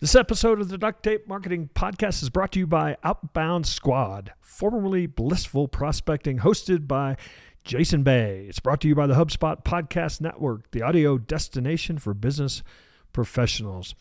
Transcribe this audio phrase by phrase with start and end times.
[0.00, 4.32] This episode of the Duct Tape Marketing Podcast is brought to you by Outbound Squad,
[4.40, 7.18] formerly Blissful Prospecting, hosted by
[7.64, 8.46] Jason Bay.
[8.48, 12.62] It's brought to you by the HubSpot Podcast Network, the audio destination for business
[13.12, 13.94] professionals.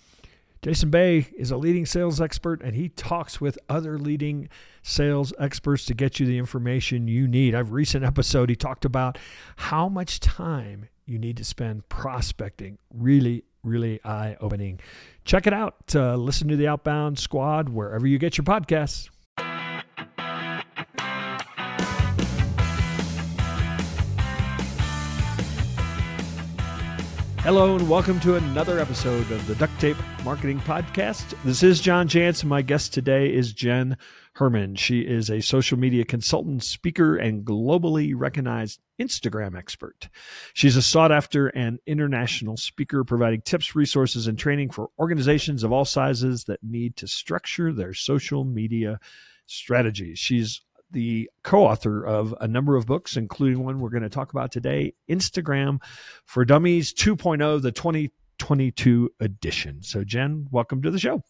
[0.61, 4.47] Jason Bay is a leading sales expert and he talks with other leading
[4.81, 7.53] sales experts to get you the information you need.
[7.53, 9.17] I've recent episode he talked about
[9.57, 12.77] how much time you need to spend prospecting.
[12.93, 14.79] Really really eye opening.
[15.25, 15.75] Check it out.
[15.93, 19.09] Uh, listen to the Outbound Squad wherever you get your podcasts.
[27.43, 31.33] Hello and welcome to another episode of the Duct Tape Marketing Podcast.
[31.45, 32.43] This is John Jantsch.
[32.43, 33.97] My guest today is Jenn
[34.33, 34.75] Herman.
[34.75, 40.09] She is a social media consultant, speaker, and globally recognized Instagram expert.
[40.53, 45.71] She's a sought after and international speaker, providing tips, resources, and training for organizations of
[45.71, 48.99] all sizes that need to structure their social media
[49.45, 50.19] strategies.
[50.19, 50.61] She's
[50.91, 54.51] the co author of a number of books, including one we're going to talk about
[54.51, 55.81] today Instagram
[56.25, 59.81] for Dummies 2.0, the 2022 edition.
[59.83, 61.21] So, Jenn, welcome to the show.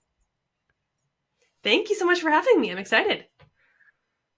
[1.64, 2.72] Thank you so much for having me.
[2.72, 3.26] I'm excited.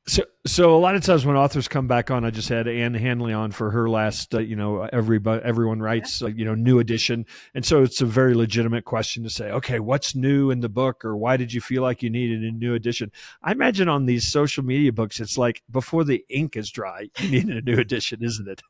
[0.08, 2.96] So, so a lot of times when authors come back on, I just had Ann
[2.96, 6.80] Handley on for her last, uh, you know, everybody, everyone writes, uh, you know, new
[6.80, 7.26] edition.
[7.54, 11.06] And so it's a very legitimate question to say, okay, what's new in the book
[11.06, 13.12] or why did you feel like you needed a new edition?
[13.44, 17.30] I imagine on these social media books, it's like before the ink is dry, you
[17.30, 18.64] need a new edition, isn't it?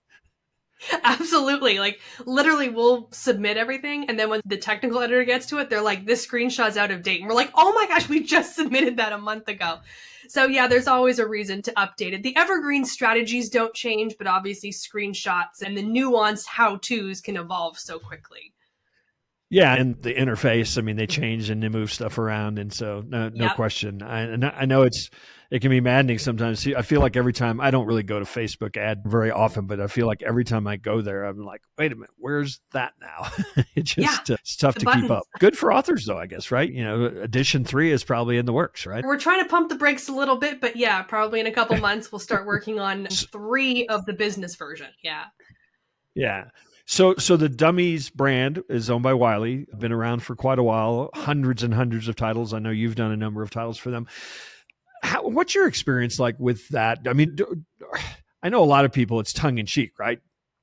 [1.03, 1.79] Absolutely.
[1.79, 5.81] Like literally we'll submit everything and then when the technical editor gets to it, they're
[5.81, 7.19] like, this screenshot's out of date.
[7.19, 9.79] And we're like, oh my gosh, we just submitted that a month ago.
[10.27, 12.23] So yeah, there's always a reason to update it.
[12.23, 17.99] The evergreen strategies don't change, but obviously screenshots and the nuanced how-tos can evolve so
[17.99, 18.53] quickly.
[19.49, 23.03] Yeah, and the interface, I mean, they change and they move stuff around, and so
[23.05, 23.55] no, no yep.
[23.57, 24.01] question.
[24.01, 25.09] I, I know it's
[25.51, 26.65] it can be maddening sometimes.
[26.65, 29.81] I feel like every time I don't really go to Facebook ad very often, but
[29.81, 32.93] I feel like every time I go there, I'm like, wait a minute, where's that
[33.01, 33.29] now?
[33.75, 35.03] it's just yeah, uh, it's tough to buttons.
[35.03, 35.23] keep up.
[35.39, 36.71] Good for authors though, I guess, right?
[36.71, 39.03] You know, edition three is probably in the works, right?
[39.03, 41.75] We're trying to pump the brakes a little bit, but yeah, probably in a couple
[41.77, 44.87] months we'll start working on three of the business version.
[45.03, 45.25] Yeah.
[46.15, 46.45] Yeah.
[46.85, 49.65] So, so the Dummies brand is owned by Wiley.
[49.77, 51.09] Been around for quite a while.
[51.13, 52.53] Hundreds and hundreds of titles.
[52.53, 54.07] I know you've done a number of titles for them.
[55.01, 56.99] How, what's your experience like with that?
[57.07, 57.63] I mean, do,
[58.43, 59.19] I know a lot of people.
[59.19, 60.19] It's tongue in cheek, right?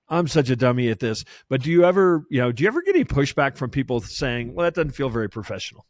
[0.09, 1.25] I'm such a dummy at this.
[1.49, 4.54] But do you ever, you know, do you ever get any pushback from people saying,
[4.54, 5.87] "Well, that doesn't feel very professional"?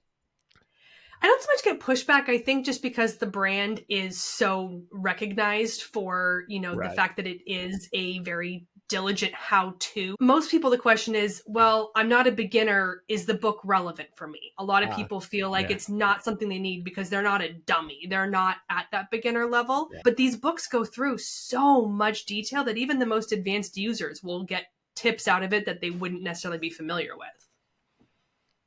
[1.21, 2.29] I don't so much get pushback.
[2.29, 6.91] I think just because the brand is so recognized for, you know, right.
[6.91, 10.17] the fact that it is a very diligent how to.
[10.21, 13.03] Most people, the question is, well, I'm not a beginner.
[13.09, 14.53] Is the book relevant for me?
[14.59, 15.77] A lot of uh, people feel like yeah.
[15.77, 18.07] it's not something they need because they're not a dummy.
[18.09, 19.89] They're not at that beginner level.
[19.93, 20.01] Yeah.
[20.05, 24.45] But these books go through so much detail that even the most advanced users will
[24.45, 27.48] get tips out of it that they wouldn't necessarily be familiar with.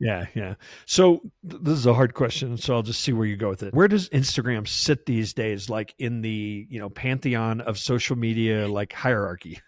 [0.02, 0.56] Yeah, yeah.
[0.88, 3.62] So th- this is a hard question, so I'll just see where you go with
[3.62, 3.72] it.
[3.72, 8.68] Where does Instagram sit these days, like in the you know pantheon of social media,
[8.68, 9.62] like hierarchy?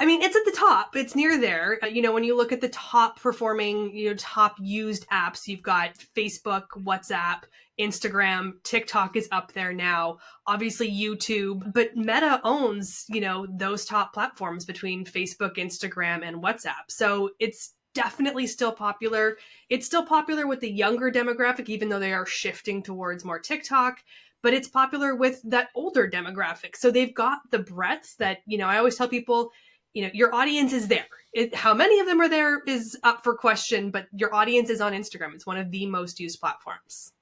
[0.00, 0.96] I mean, it's at the top.
[0.96, 1.78] It's near there.
[1.82, 5.46] Uh, you know, when you look at the top performing, you know, top used apps,
[5.46, 7.44] you've got Facebook, WhatsApp,
[7.78, 10.18] Instagram, TikTok is up there now.
[10.48, 16.88] Obviously YouTube, but Meta owns, you know, those top platforms between Facebook, Instagram, and WhatsApp.
[16.88, 19.36] So it's definitely still popular.
[19.68, 24.02] It's still popular with the younger demographic, even though they are shifting towards more TikTok
[24.42, 26.76] but it's popular with that older demographic.
[26.76, 29.50] So they've got the breadth that, you know, I always tell people
[29.96, 31.06] you know your audience is there.
[31.32, 34.82] It, how many of them are there is up for question but your audience is
[34.82, 35.34] on instagram.
[35.34, 37.14] It's one of the most used platforms.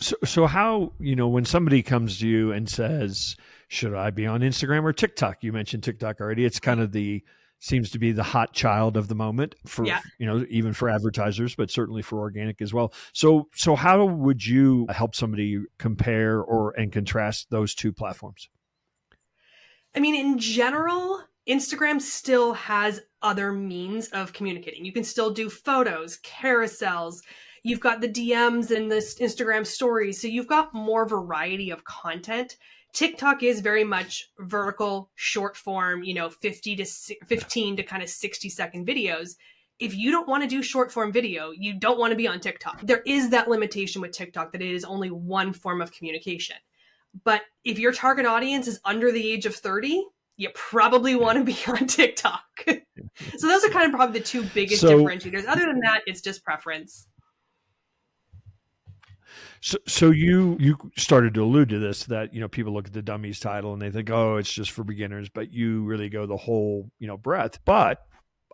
[0.00, 3.36] So, so how you know when somebody comes to you and says
[3.68, 5.42] should i be on instagram or tiktok?
[5.42, 6.46] You mentioned tiktok already.
[6.46, 7.22] It's kind of the
[7.64, 10.00] seems to be the hot child of the moment for yeah.
[10.18, 14.44] you know even for advertisers but certainly for organic as well so so how would
[14.44, 18.50] you help somebody compare or and contrast those two platforms
[19.94, 24.84] i mean in general Instagram still has other means of communicating.
[24.84, 27.20] You can still do photos, carousels.
[27.62, 30.20] You've got the DMs and the Instagram stories.
[30.20, 32.56] So you've got more variety of content.
[32.94, 38.08] TikTok is very much vertical, short form, you know, 50 to 15 to kind of
[38.08, 39.32] 60 second videos.
[39.80, 42.38] If you don't want to do short form video, you don't want to be on
[42.38, 42.80] TikTok.
[42.82, 46.56] There is that limitation with TikTok that it is only one form of communication.
[47.24, 50.04] But if your target audience is under the age of 30,
[50.36, 52.42] you probably want to be on TikTok.
[52.66, 55.46] so those are kind of probably the two biggest So- differentiators.
[55.48, 57.08] Other than that, it's just preference.
[59.64, 62.92] So, so you you started to allude to this that you know people look at
[62.92, 66.26] the dummies title and they think oh it's just for beginners, but you really go
[66.26, 67.60] the whole you know breadth.
[67.64, 68.06] But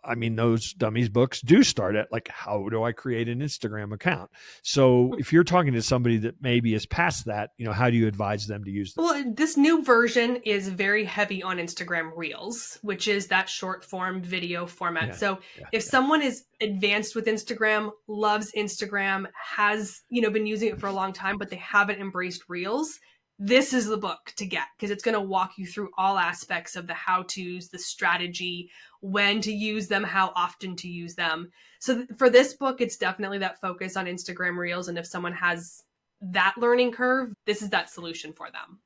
[0.05, 3.93] I mean those dummies books do start at like how do I create an Instagram
[3.93, 4.31] account?
[4.63, 5.15] So hmm.
[5.19, 8.07] if you're talking to somebody that maybe is past that, you know how do you
[8.07, 9.05] advise them to use them?
[9.05, 14.23] Well, this new version is very heavy on Instagram Reels, which is that short form
[14.23, 15.09] video format.
[15.09, 20.47] Yeah, so Yeah, if someone is advanced with Instagram, loves Instagram, has, you know, been
[20.47, 22.99] using it for a long time but they haven't embraced Reels,
[23.43, 26.77] this is the book to get because it's going to walk you through all aspects
[26.77, 28.71] of the how-tos, the strategy,
[29.01, 31.51] when to use them, how often to use them.
[31.81, 35.33] So th- for this book, it's definitely that focus on Instagram Reels and if someone
[35.33, 35.85] has
[36.21, 38.81] that learning curve, this is that solution for them.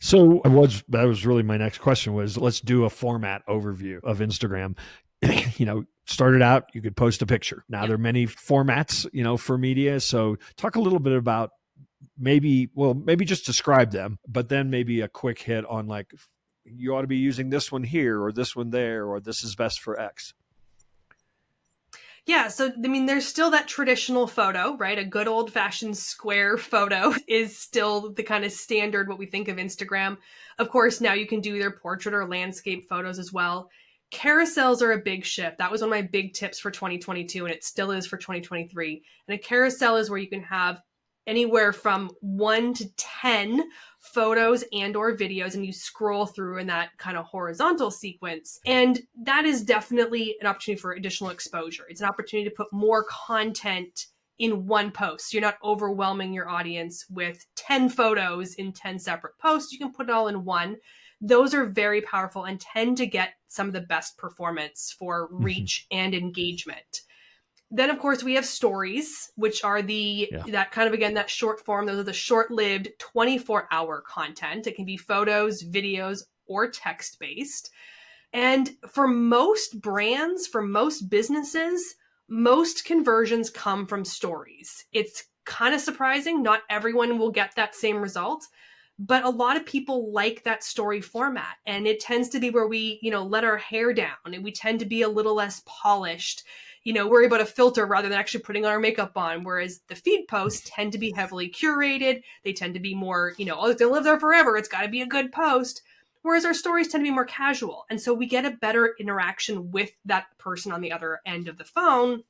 [0.00, 4.02] So I was that was really my next question was let's do a format overview
[4.02, 4.76] of Instagram.
[5.58, 7.64] you know, started out you could post a picture.
[7.68, 7.88] Now Yep.
[7.88, 10.00] there are many formats, you know, for media.
[10.00, 11.50] So talk a little bit about
[12.18, 16.12] maybe well, maybe just describe them, but then maybe a quick hit on like
[16.64, 19.54] you ought to be using this one here or this one there or this is
[19.54, 20.34] best for X.
[22.28, 24.98] Yeah, so I mean, there's still that traditional photo, right?
[24.98, 29.48] A good old fashioned square photo is still the kind of standard what we think
[29.48, 30.18] of Instagram.
[30.58, 33.70] Of course, now you can do either portrait or landscape photos as well.
[34.12, 35.56] Carousels are a big shift.
[35.56, 39.02] That was one of my big tips for 2022, and it still is for 2023.
[39.26, 40.82] And a carousel is where you can have
[41.28, 43.62] anywhere from one to 10
[43.98, 48.58] photos and or videos and you scroll through in that kind of horizontal sequence.
[48.66, 51.84] And that is definitely an opportunity for additional exposure.
[51.88, 54.06] It's an opportunity to put more content
[54.38, 55.32] in one post.
[55.32, 59.72] You're not overwhelming your audience with 10 photos in 10 separate posts.
[59.72, 60.76] You can put it all in one.
[61.20, 65.44] Those are very powerful and tend to get some of the best performance for mm-hmm.
[65.44, 67.02] reach and engagement
[67.70, 70.44] then of course we have stories which are the Yeah.
[70.52, 71.86] that kind of again that short form.
[71.86, 74.66] Those are the short-lived 24 hour content.
[74.66, 77.70] It can be photos videos or text based
[78.32, 81.96] and for most brands for most businesses
[82.30, 84.84] most conversions come from stories.
[84.92, 86.42] It's kind of surprising.
[86.42, 88.46] Not everyone will get that same result
[88.98, 91.56] but a lot of people like that story format.
[91.64, 94.52] And it tends to be where we you know let our hair down and we
[94.52, 96.42] tend to be a little less polished
[96.88, 99.44] you know, worry about a filter rather than actually putting our makeup on.
[99.44, 102.22] Whereas the feed posts tend to be heavily curated.
[102.44, 104.56] They tend to be more, you know, oh, gonna live there forever.
[104.56, 105.82] It's got to be a good post.
[106.22, 107.84] Whereas our stories tend to be more casual.
[107.90, 111.58] And so we get a better interaction with that person on the other end of
[111.58, 112.22] the phone.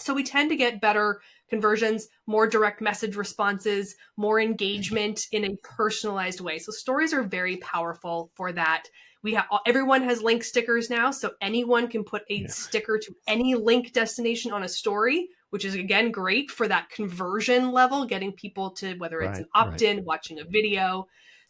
[0.00, 5.56] So we tend to get better conversions, more direct message responses, more engagement in a
[5.62, 6.58] personalized way.
[6.58, 8.88] So stories are very powerful for that.
[9.22, 12.48] We have everyone has link stickers now, so anyone can put a Yeah.
[12.48, 17.72] sticker to any link destination on a story, which is again great for that conversion
[17.72, 19.72] level, getting people to whether it's an Right, right.
[19.72, 21.06] opt-in, watching a video,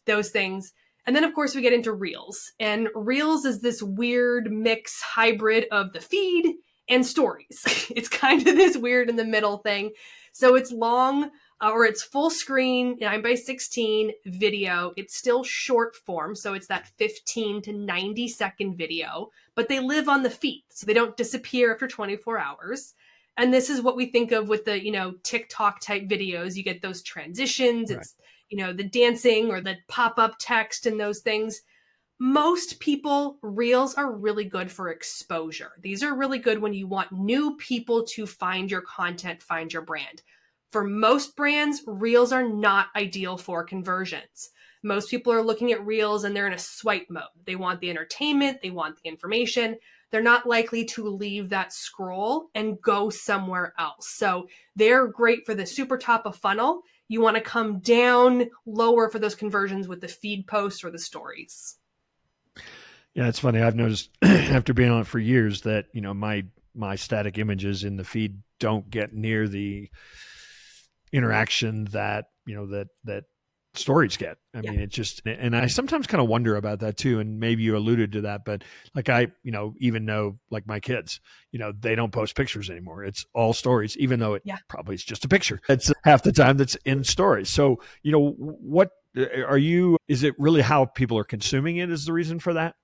[0.07, 0.73] those things.
[1.07, 2.53] And then of course we get into Reels.
[2.59, 6.55] And Reels is this weird mix hybrid of the feed
[6.89, 7.63] and stories.
[7.95, 9.93] it's kind of this weird in the middle thing.
[10.33, 11.31] So it's long
[11.63, 14.93] Uh, or it's full screen 9 by 16 video.
[14.97, 20.09] It's still short form, so it's that 15 to 90 second video, but they live
[20.09, 22.95] on the feed, so they don't disappear after 24 hours.
[23.37, 26.57] And this is what we think of with the, you know, TikTok type videos.
[26.57, 28.01] You get those transitions, Right.
[28.01, 28.15] it's,
[28.49, 31.61] you know, the dancing or the pop up text and those things.
[32.19, 35.73] Most people, reels are really good for exposure.
[35.81, 39.83] These are really good when you want new people to find your content, find your
[39.83, 40.23] brand.
[40.71, 44.51] For most brands, reels are not ideal for conversions.
[44.83, 47.25] Most people are looking at reels and they're in a swipe mode.
[47.45, 49.77] They want the entertainment, they want the information.
[50.11, 54.09] They're not likely to leave that scroll and go somewhere else.
[54.09, 56.83] So they're great for the super top of funnel.
[57.07, 60.99] You want to come down lower for those conversions with the feed posts or the
[60.99, 61.77] stories.
[63.15, 63.61] Yeah, it's funny.
[63.61, 67.85] I've noticed after being on it for years that you know my my static images
[67.85, 69.91] in the feed don't get near the
[71.13, 73.25] interaction that you know that that
[73.75, 74.37] stories get.
[74.53, 74.71] I Yeah.
[74.73, 77.21] mean, it just and I sometimes kind of wonder about that too.
[77.21, 78.65] And maybe you alluded to that, but
[78.95, 81.21] like I, you know, even know like my kids,
[81.53, 83.05] you know, they don't post pictures anymore.
[83.05, 84.57] It's all stories, even though it Yeah.
[84.69, 85.61] probably is just a picture.
[85.69, 87.49] It's half the time that's in stories.
[87.49, 88.91] So you know, what
[89.47, 89.97] are you?
[90.09, 91.91] Is it really how people are consuming it?
[91.91, 92.75] Is the reason for that?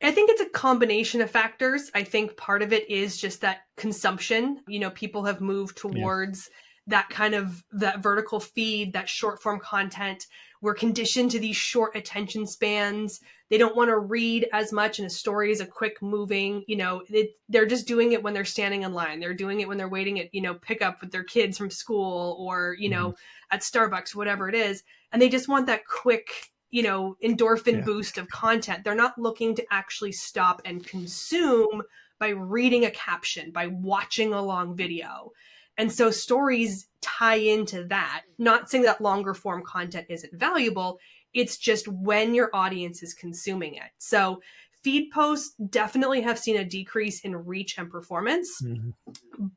[0.00, 1.90] I think it's a combination of factors.
[1.94, 4.60] I think part of it is just that consumption.
[4.68, 6.50] You know, people have moved towards
[6.86, 10.26] that kind of that vertical feed, that short form content.
[10.60, 13.20] We're conditioned to these short attention spans.
[13.50, 16.64] They don't want to read as much, and a story is a quick moving.
[16.66, 19.20] You know, it, they're just doing it when they're standing in line.
[19.20, 22.36] They're doing it when they're waiting at you know pickup with their kids from school,
[22.40, 23.54] or you know mm-hmm.
[23.54, 26.30] at Starbucks, whatever it is, and they just want that quick
[26.70, 27.80] you know endorphin yeah.
[27.80, 28.84] boost of content.
[28.84, 31.82] They're not looking to actually stop and consume
[32.18, 35.32] by reading a caption, by watching a long video.
[35.76, 38.22] And so stories tie into that.
[38.36, 40.98] Not saying that longer form content isn't valuable,
[41.32, 43.90] it's just when your audience is consuming it.
[43.98, 44.40] So
[44.82, 48.90] feed posts definitely have seen a decrease in reach and performance, mm-hmm.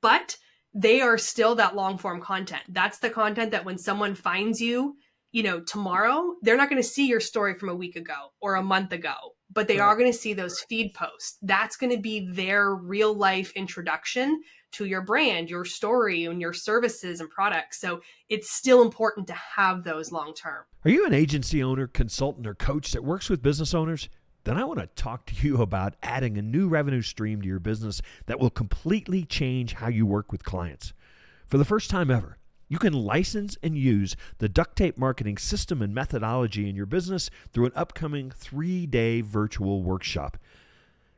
[0.01, 0.37] but
[0.73, 2.63] they are still that long form content.
[2.69, 4.97] That's the content that when someone finds you,
[5.31, 8.55] you know, tomorrow, they're not going to see your story from a week ago or
[8.55, 9.15] a month ago,
[9.51, 9.85] but they right.
[9.85, 11.37] are going to see those feed posts.
[11.41, 14.41] That's going to be their real life introduction
[14.73, 17.79] to your brand, your story, and your services and products.
[17.79, 20.63] So it's still important to have those long term.
[20.85, 24.09] Are you an agency owner, consultant, or coach that works with business owners?
[24.43, 27.59] Then I want to talk to you about adding a new revenue stream to your
[27.59, 30.93] business that will completely change how you work with clients.
[31.45, 32.37] For the first time ever,
[32.71, 37.29] you can license and use the duct tape marketing system and methodology in your business
[37.51, 40.37] through an upcoming three day virtual workshop.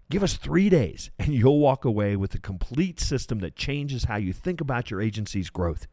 [0.10, 4.16] Give us three days and you'll walk away with a complete system that changes how
[4.16, 5.86] you think about your agency's growth.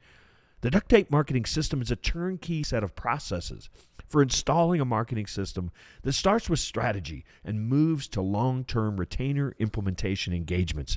[0.62, 3.68] The duct tape marketing system is a turnkey set of processes
[4.08, 5.72] for installing a marketing system
[6.04, 10.96] that starts with strategy and moves to long term retainer implementation engagements.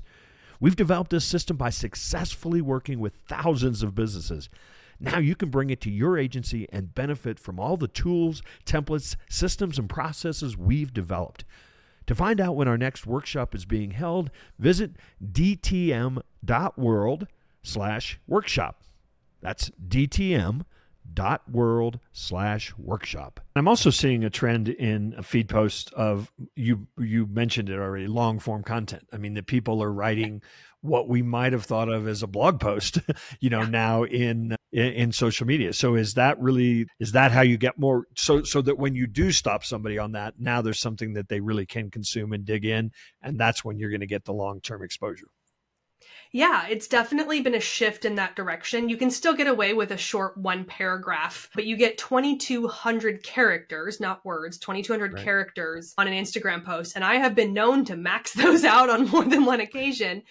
[0.63, 4.47] We've developed this system by successfully working with thousands of businesses.
[4.97, 9.17] Now you can bring it to your agency and benefit from all the tools, templates,
[9.27, 11.43] systems, and processes we've developed.
[12.07, 14.91] To find out when our next workshop is being held, visit
[15.21, 16.07] dtm.world
[17.61, 18.83] slash workshop.
[19.41, 20.61] That's DTM
[21.11, 23.39] dot world slash workshop.
[23.55, 28.07] I'm also seeing a trend in a feed post of you you mentioned it already,
[28.07, 29.07] long form content.
[29.11, 30.41] I mean, that people are writing
[30.83, 32.99] what we might have thought of as a blog post,
[33.39, 35.71] you know, now in, in, in social media.
[35.71, 39.07] So is that really is that how you get more so so that when you
[39.07, 42.65] do stop somebody on that, now there's something that they really can consume and dig
[42.65, 42.91] in
[43.21, 45.27] and that's when you're going to get the long-term exposure.
[46.31, 48.89] Yeah, it's definitely been a shift in that direction.
[48.89, 53.99] You can still get away with a short one paragraph, but you get 2200 characters,
[53.99, 55.23] not words, 2200 right.
[55.23, 56.95] characters on an Instagram post.
[56.95, 60.23] And I have been known to max those out on more than one occasion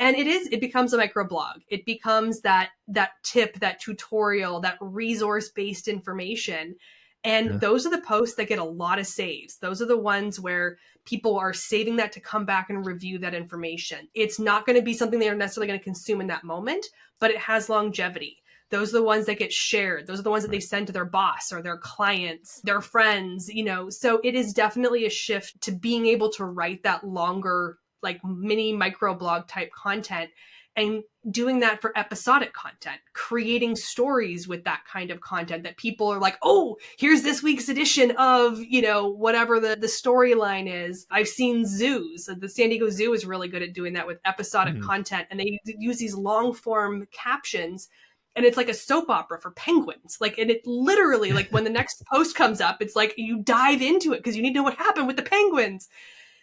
[0.00, 4.78] and it is it becomes a microblog it becomes that that tip that tutorial that
[4.80, 6.74] resource based information
[7.24, 7.56] and yeah.
[7.58, 9.58] those are the posts that get a lot of saves.
[9.58, 13.34] Those are the ones where people are saving that to come back and review that
[13.34, 14.08] information.
[14.14, 16.86] It's not going to be something they're necessarily going to consume in that moment
[17.20, 18.38] but it has longevity.
[18.70, 20.06] Those are the ones that get shared.
[20.06, 23.48] Those are the ones that they send to their boss or their clients their friends
[23.48, 23.90] you know?
[23.90, 28.72] So it is definitely a shift to being able to write that longer like mini
[28.72, 30.30] micro blog type content
[30.76, 36.08] and doing that for episodic content, creating stories with that kind of content that people
[36.08, 41.06] are like, oh, here's this week's edition of, you know, whatever the, the storyline is.
[41.10, 42.28] I've seen zoos.
[42.38, 44.86] The San Diego Zoo is really good at doing that with episodic mm-hmm.
[44.86, 47.88] content, and they use these long form captions.
[48.36, 50.18] And it's like a soap opera for penguins.
[50.20, 53.82] Like, and it literally, like, when the next post comes up, it's like you dive
[53.82, 55.88] into it because you need to know what happened with the penguins.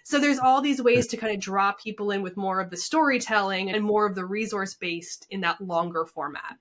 [0.07, 2.77] So there's all these ways to kind of draw people in with more of the
[2.77, 6.55] storytelling and more of the resource based in that longer format.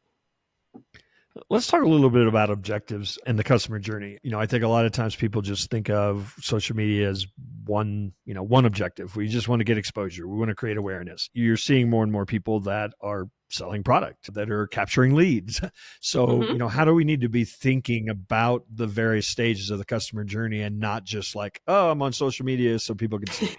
[1.51, 4.19] Let's talk a little bit about objectives and the customer journey.
[4.23, 7.27] You know, I think a lot of times people just think of social media as
[7.65, 9.17] one, you know, one objective.
[9.17, 10.27] We just want to get exposure.
[10.27, 11.29] We want to create awareness.
[11.33, 15.61] You're seeing more and more people that are selling product that are capturing leads.
[16.01, 16.53] So, mm-hmm.
[16.53, 19.85] you know, how do we need to be thinking about the various stages of the
[19.85, 23.47] customer journey and not just like, oh, I'm on social media so people can see
[23.47, 23.57] me?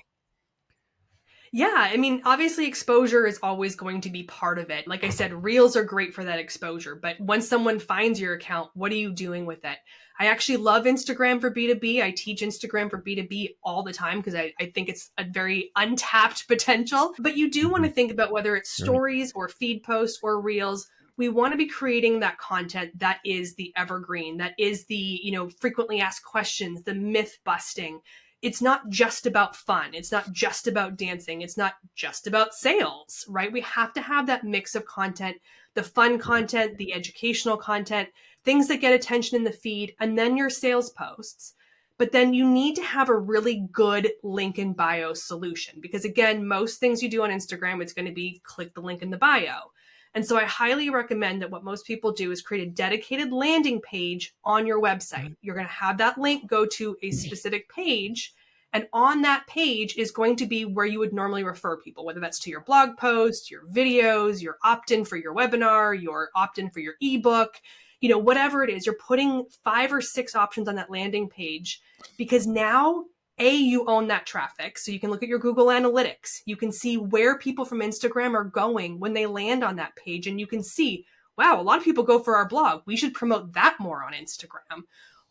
[1.52, 4.88] Yeah, I mean, obviously, exposure is always going to be part of it.
[4.88, 6.96] Like I said, reels are great for that exposure.
[6.96, 9.78] But once someone finds your account, what are you doing with it?
[10.20, 12.02] I actually love Instagram for B2B.
[12.02, 15.72] I teach Instagram for B2B all the time because I, I think it's a very
[15.76, 17.14] untapped potential.
[17.20, 17.96] But you do want to mm-hmm.
[17.96, 20.88] think about whether it's stories or feed posts or reels
[21.18, 25.32] we want to be creating that content that is the evergreen that is the you
[25.32, 28.00] know frequently asked questions the myth busting
[28.42, 33.26] it's not just about fun it's not just about dancing it's not just about sales
[33.28, 35.38] right we have to have that mix of content
[35.74, 38.10] the fun content the educational content
[38.48, 41.54] things that get attention in the feed, and then your sales posts.
[41.98, 46.48] But then you need to have a really good link in bio solution because, again,
[46.48, 49.18] most things you do on Instagram, it's going to be click the link in the
[49.18, 49.72] bio.
[50.14, 53.82] And so I highly recommend that what most people do is create a dedicated landing
[53.82, 55.26] page on your website.
[55.26, 55.34] Mm-hmm.
[55.42, 58.34] You're going to have that link go to a specific page.
[58.74, 62.20] And on that page is going to be where you would normally refer people, whether
[62.20, 66.60] that's to your blog post, your videos, your opt in for your webinar, your opt
[66.60, 67.56] in for your ebook,
[68.02, 68.86] you know, whatever it is.
[68.86, 71.82] You're putting five or six options on that landing page
[72.18, 73.06] because now
[73.40, 74.78] a, you own that traffic.
[74.78, 76.42] So you can look at your Google Analytics.
[76.46, 80.28] You can see where people from Instagram are going when they land on that page.
[80.28, 81.06] And you can see,
[81.38, 82.82] wow, a lot of people go for our blog.
[82.86, 84.84] We should promote that more on Instagram.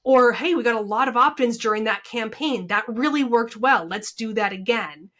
[0.04, 2.68] Or, hey, we got a lot of opt ins during that campaign.
[2.68, 3.84] That really worked well.
[3.86, 5.10] Let's do that again.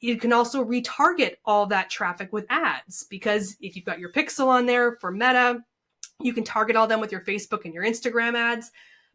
[0.00, 4.48] You can also retarget all that traffic with ads because if you've got your pixel
[4.48, 5.64] on there for Meta,
[6.20, 8.70] you can target all them with your Facebook and your Instagram ads.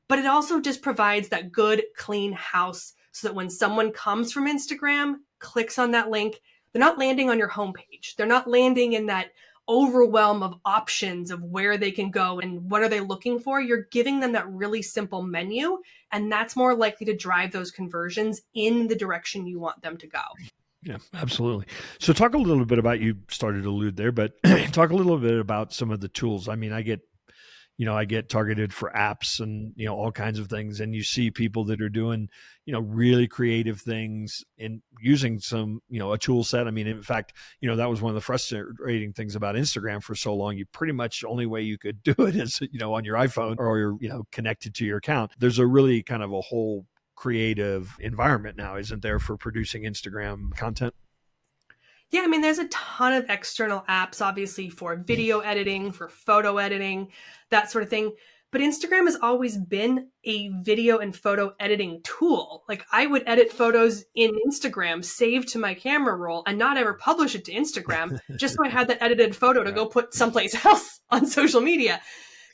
[0.08, 4.48] But it also just provides that good, clean house so that when someone comes from
[4.48, 6.40] Instagram, clicks on that link,
[6.72, 8.16] they're not landing on your homepage.
[8.16, 9.32] They're not landing in that
[9.68, 13.62] overwhelm of options of where they can go and what are they looking for.
[13.62, 15.78] You're giving them that really simple menu,
[16.12, 20.08] and that's more likely to drive those conversions in the direction you want them to
[20.08, 20.22] go.
[20.82, 21.68] Yeah, absolutely.
[22.00, 24.32] So, talk a little bit about you started to allude there, but
[24.72, 26.48] talk a little bit about some of the tools.
[26.48, 27.02] I mean, I get
[27.80, 30.82] you know, I get targeted for apps and, you know, all kinds of things.
[30.82, 32.28] And you see people that are doing,
[32.66, 36.68] you know, really creative things and using some, you know, a tool set.
[36.68, 37.32] I mean, in fact,
[37.62, 40.58] you know, that was one of the frustrating things about Instagram for so long.
[40.58, 43.56] You pretty much only way you could do it is, you know, on your iPhone
[43.58, 45.32] or you're, you know, connected to your account.
[45.40, 50.54] There's a really kind of a whole creative environment now, isn't there, for producing Instagram
[50.58, 50.94] content?
[52.12, 56.58] Yeah, I mean, there's a ton of external apps, obviously, for video editing, for photo
[56.58, 57.10] editing,
[57.50, 58.14] that sort of thing.
[58.52, 62.64] But Instagram has always been a video and photo editing tool.
[62.68, 66.96] Like, I would edit photos in Instagram, save to my camera roll, and not ever
[66.96, 70.66] publish it to Instagram, just so I had that edited photo to go put someplace
[70.66, 72.02] else on social media.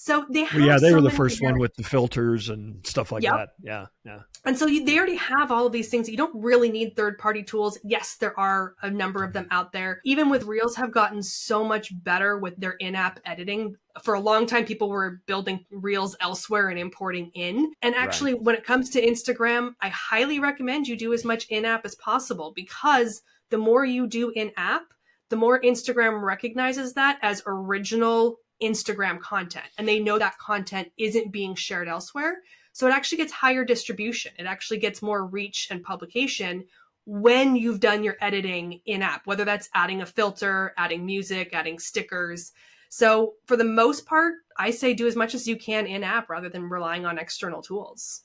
[0.06, 0.60] So they have.
[0.60, 3.34] Well, yeah, they so were the first one with the filters and stuff like yep.
[3.38, 3.50] that.
[3.60, 4.20] Yeah, yeah.
[4.46, 6.08] And so you, they already have all of these things.
[6.08, 7.80] You don't really need third party tools.
[7.84, 10.02] Yes, there are a number of them out there.
[10.06, 13.78] Even with Reels, have gotten so much better with their in app editing.
[14.04, 17.74] For a long time, people were building Reels elsewhere and importing in.
[17.82, 18.44] And actually, right.
[18.44, 21.96] when it comes to Instagram, I highly recommend you do as much in app as
[21.96, 24.84] possible because the more you do in app,
[25.30, 31.32] the more Instagram recognizes that as original Instagram content and they know that content isn't
[31.32, 32.38] being shared elsewhere.
[32.74, 34.34] So it actually gets higher distribution.
[34.38, 36.66] It actually gets more reach and publication
[37.06, 41.80] when you've done your editing in app, whether that's adding a filter, adding music, adding
[41.80, 42.52] stickers.
[42.90, 46.30] So for the most part, I say do as much as you can in app
[46.30, 48.24] rather than relying on external tools.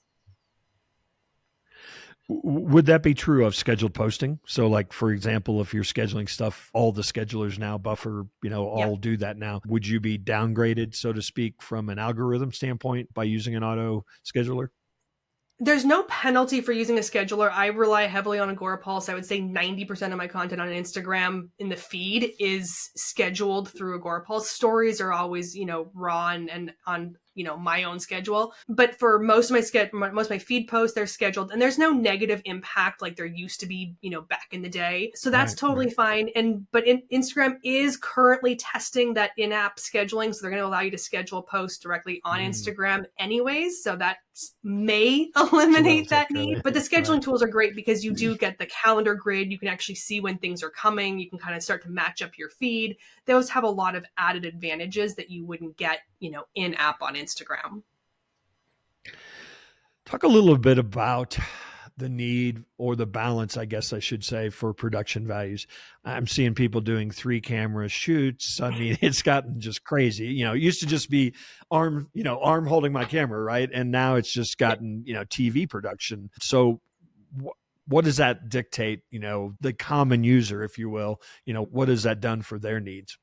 [2.33, 4.38] Would that be true of scheduled posting?
[4.47, 8.69] So, like for example, if you're scheduling stuff, all the schedulers now, Buffer, you know,
[8.69, 9.61] all do that now.
[9.66, 14.05] Would you be downgraded, so to speak, from an algorithm standpoint by using an auto
[14.25, 14.69] scheduler?
[15.62, 17.51] There's no penalty for using a scheduler.
[17.53, 19.11] I rely heavily on Agorapulse.
[19.11, 24.01] I would say 90% of my content on Instagram in the feed is scheduled through
[24.01, 24.45] Agorapulse.
[24.45, 28.53] Stories are always, you know, raw and, and on you know my own schedule.
[28.69, 31.79] But for most of my schedule most of my feed posts they're scheduled and there's
[31.79, 35.12] no negative impact like there used to be you know back in the day.
[35.14, 35.97] So that's right, totally right.
[35.97, 36.31] fine.
[36.35, 40.81] And but in, instagram is currently testing that in-app scheduling so they're going to allow
[40.81, 42.49] you to schedule posts directly on mm.
[42.49, 44.19] instagram anyways so that
[44.62, 46.62] may eliminate that need.
[46.62, 47.23] but the scheduling right.
[47.23, 49.51] tools are great because you do get the calendar grid.
[49.51, 51.19] You can actually see when things are coming.
[51.19, 52.97] You can kind of start to match up your feed.
[53.27, 57.03] Those have a lot of added advantages that you wouldn't get you know in app
[57.03, 57.83] on Instagram.
[60.06, 61.38] Talk a little bit about
[62.00, 65.66] the need or the balance, I guess I should say, for production values.
[66.04, 68.61] I'm seeing people doing three camera shoots.
[68.61, 70.28] I mean, it's gotten just crazy.
[70.28, 71.35] You know, it used to just be
[71.70, 73.68] arm, you know, arm holding my camera, right?
[73.72, 76.30] And now it's just gotten, you know, TV production.
[76.40, 76.80] So,
[77.40, 77.56] wh-
[77.87, 81.20] what does that dictate, you know, the common user, if you will?
[81.44, 83.18] You know, what has that done for their needs?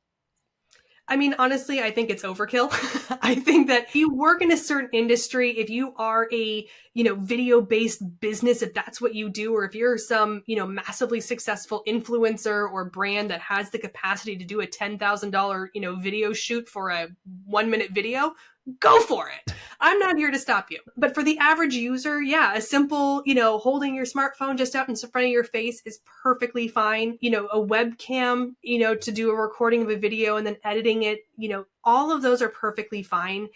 [1.10, 2.70] I mean, honestly, I think it's overkill.
[3.22, 7.04] I think that if you work in a certain industry, if you are a, you
[7.06, 10.68] know, video based business, if that's what you do, or if you're some, you know,
[10.68, 15.96] massively successful influencer or brand that has the capacity to do a $10,000, you know,
[15.96, 17.08] video shoot for a
[17.46, 18.34] one minute video,
[18.80, 19.54] go for it.
[19.80, 20.80] I'm not here to stop you.
[20.96, 24.90] But for the average user, yeah, a simple, you know, holding your smartphone just out
[24.90, 27.18] in front of your face is perfectly fine.
[27.22, 30.58] You know, a webcam, you know, to do a recording of a video and then
[30.64, 33.48] editing it, you know, all of those are perfectly fine.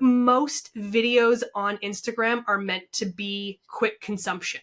[0.00, 4.60] Most videos on Instagram are meant to be quick consumption.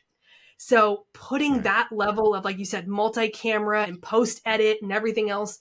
[0.58, 5.30] So putting that level of, like you said, multi camera and post edit and everything
[5.30, 5.60] else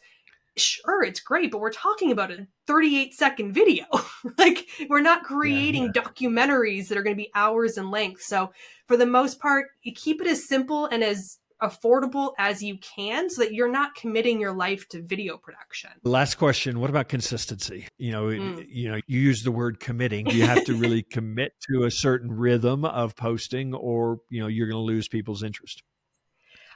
[0.57, 3.85] sure it's great but we're talking about a 38 second video
[4.39, 6.03] like we're not creating yeah, yeah.
[6.03, 8.53] documentaries that are going to be hours in length so
[8.87, 13.29] for the most part you keep it as simple and as affordable as you can
[13.29, 15.91] so that you're not committing your life to video production.
[16.05, 17.87] Last question, what about consistency?
[17.99, 18.65] You know, mm.
[18.69, 20.27] you know, you use the word committing.
[20.29, 24.67] You have to really commit to a certain rhythm of posting or, you know, you're
[24.67, 25.83] going to lose people's interest?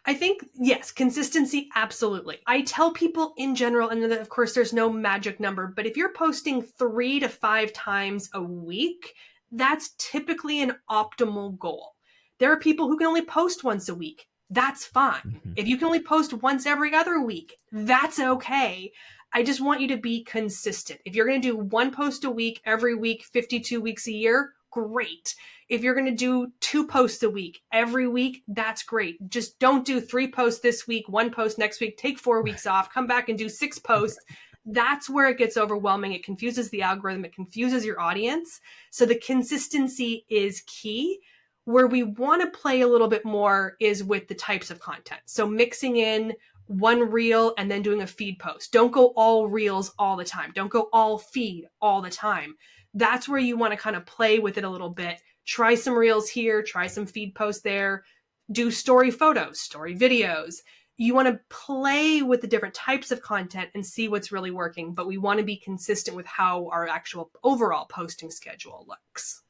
[0.06, 2.38] I think, yes, consistency, absolutely.
[2.46, 6.12] I tell people in general, and of course, there's no magic number, but if you're
[6.12, 9.14] posting three to five times a week,
[9.50, 11.94] that's typically an optimal goal.
[12.38, 15.20] There are people who can only post once a week that's fine.
[15.20, 15.52] Mm-hmm.
[15.56, 18.92] If you can only post once every other week, that's okay.
[19.32, 21.00] I just want you to be consistent.
[21.04, 24.52] If you're going to do one post a week every week, 52 weeks a year,
[24.70, 25.34] great.
[25.68, 29.28] If you're going to do two posts a week every week, that's great.
[29.28, 32.92] Just don't do three posts this week, one post next week, take four weeks off,
[32.92, 34.18] come back and do six posts.
[34.66, 36.12] That's where it gets overwhelming.
[36.12, 38.60] It confuses the algorithm, it confuses your audience.
[38.90, 41.20] So the consistency is key
[41.64, 45.20] where we want to play a little bit more is with the types of content.
[45.24, 46.34] So mixing in
[46.66, 48.72] one reel and then doing a feed post.
[48.72, 50.52] Don't go all reels all the time.
[50.54, 52.54] Don't go all feed all the time.
[52.94, 55.20] That's where you want to kind of play with it a little bit.
[55.44, 58.04] Try some reels here, try some feed posts there,
[58.50, 60.56] do story photos, story videos.
[60.96, 64.94] You want to play with the different types of content and see what's really working,
[64.94, 69.42] but we want to be consistent with how our actual overall posting schedule looks.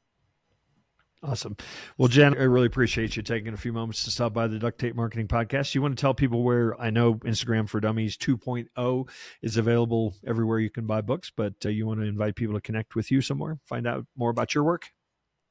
[1.25, 1.57] Awesome.
[1.97, 4.77] Well, Jenn, I really appreciate you taking a few moments to stop by the Duct
[4.77, 5.73] Tape Marketing Podcast.
[5.73, 9.09] You want to tell people where I know Instagram for Dummies 2.0
[9.41, 12.61] is available everywhere you can buy books, but uh, you want to invite people to
[12.61, 14.91] connect with you somewhere, find out more about your work?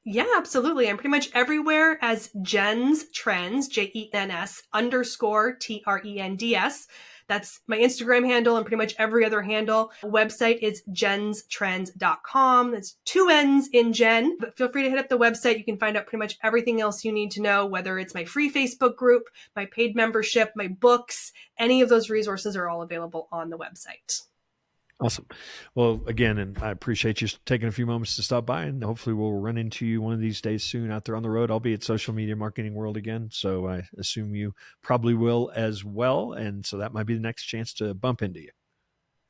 [0.07, 0.87] Yeah, absolutely.
[0.87, 6.19] I'm pretty much everywhere as Jenn's Trends, J E N S underscore T R E
[6.19, 6.87] N D S.
[7.27, 9.91] That's my Instagram handle and pretty much every other handle.
[10.03, 12.71] Website is jennstrends.com.
[12.71, 15.57] That's two N's in Jenn, but feel free to hit up the website.
[15.57, 18.25] You can find out pretty much everything else you need to know, whether it's my
[18.25, 19.23] free Facebook group,
[19.55, 24.21] my paid membership, my books, any of those resources are all available on the website.
[25.01, 25.27] Awesome.
[25.75, 29.13] Well, again, and I appreciate you taking a few moments to stop by, and hopefully
[29.13, 31.51] we'll run into you one of these days soon out there on the road.
[31.51, 35.83] I'll be at Social Media Marketing World again, so I assume you probably will as
[35.83, 38.51] well, and so that might be the next chance to bump into you.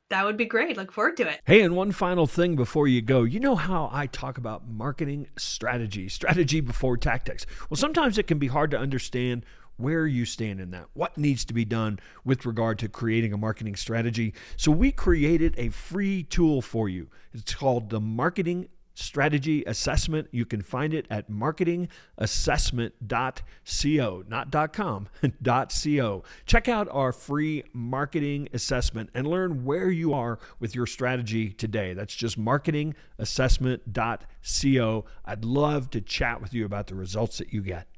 [0.08, 0.76] That would be great.
[0.76, 1.40] Look forward to it.
[1.44, 3.24] Hey, and one final thing before you go.
[3.24, 7.44] You know how I talk about marketing strategy, strategy before tactics.
[7.68, 9.44] Well, sometimes it can be hard to understand
[9.76, 13.36] where you stand in that, what needs to be done with regard to creating a
[13.36, 14.34] marketing strategy.
[14.56, 17.08] So, we created a free tool for you.
[17.32, 20.28] It's called the Marketing Strategy Assessment.
[20.32, 25.08] You can find it at marketingassessment.co, not .com,
[25.44, 26.24] .co.
[26.46, 31.92] Check out our free marketing assessment and learn where you are with your strategy today.
[31.92, 35.04] That's just marketingassessment.co.
[35.24, 37.88] I'd love to chat with you about the results that you get.